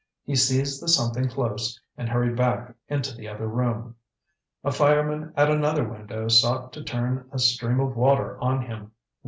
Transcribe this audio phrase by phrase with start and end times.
[0.25, 3.97] He seized the something close, and hurried back into the other room.
[4.63, 8.93] A fireman at another window sought to turn a stream of water on him.